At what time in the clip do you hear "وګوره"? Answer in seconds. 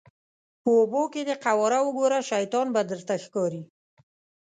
1.83-2.19